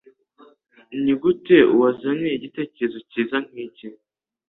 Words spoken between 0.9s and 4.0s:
Nigute wazanye igitekerezo cyiza nkiki?